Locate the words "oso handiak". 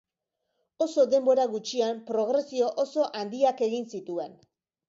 2.85-3.63